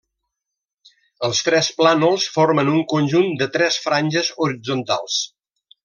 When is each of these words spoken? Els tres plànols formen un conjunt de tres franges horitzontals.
Els 1.27 1.41
tres 1.49 1.69
plànols 1.81 2.27
formen 2.37 2.73
un 2.73 2.81
conjunt 2.95 3.31
de 3.43 3.49
tres 3.59 3.79
franges 3.87 4.33
horitzontals. 4.47 5.21